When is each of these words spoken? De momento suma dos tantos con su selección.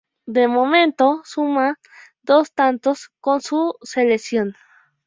De 0.25 0.47
momento 0.47 1.21
suma 1.23 1.75
dos 2.23 2.51
tantos 2.55 3.11
con 3.19 3.39
su 3.39 3.75
selección. 3.83 4.55